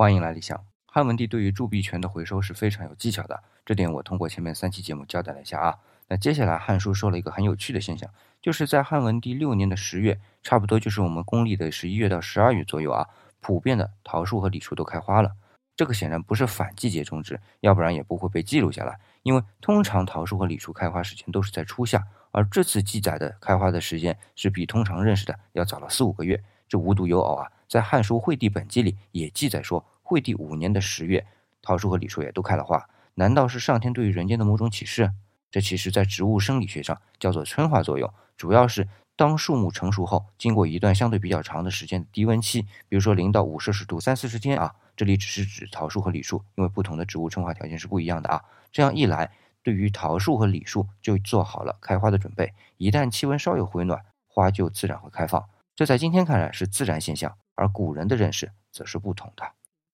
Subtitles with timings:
[0.00, 0.58] 欢迎来理想。
[0.86, 5.76] 汉文帝对于铸币权的回收是非常有技巧的，这点我通过前面三期节目交代了一下啊。
[6.08, 8.08] 那接下来《汉书》说了一个很有趣的现象，
[8.40, 13.06] 就是在汉文帝六年的十月，差不多就是我们公历的十一月到十二月左右啊，
[13.40, 15.32] 普遍的桃树和李树都开花了。
[15.76, 18.98] 这个显然不是反季节种植，要不然也不会被记录下来。
[19.22, 27.50] 因为通常桃树和李树开花时间都是在初夏，而这次记载的开花的时间是比通常认识的要早了四五个月，这无独有偶啊。
[27.68, 31.26] 在《汉书·惠帝本纪》里也记载说，惠帝五年的十月，
[31.60, 32.88] 桃树和李树也都开了花。
[33.16, 35.12] 难道是上天对于人间的某种启示？
[35.50, 48.42] 这其实，在植物生理学上叫做催化作用，主要是当树木成熟后，经过一段相对比较长的时间的低温期，比如说零到五摄氏度三四十天啊，这里只是指桃树和李树，因为不同的植物春化条件是不一样的啊。
[48.70, 52.54] 这样一来，对于桃树和李树就做好了开花的准备。
[52.76, 55.44] 一旦气温稍有回暖，花就自然会开放。
[55.80, 57.38] 这在今天看来是自然现象。
[57.54, 59.59] 而古人的认识则是不同的。